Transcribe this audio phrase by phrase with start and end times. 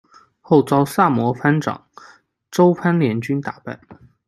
[0.41, 1.85] 后遭萨摩藩长
[2.49, 3.79] 州藩联军打败。